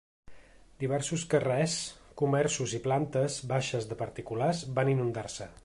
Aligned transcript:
Diversos 0.83 1.25
carrers, 1.33 1.75
comerços 2.21 2.75
i 2.79 2.81
plantes 2.87 3.37
baixes 3.53 3.89
de 3.93 3.99
particulars 4.01 4.65
van 4.81 4.95
inundar-se. 4.99 5.53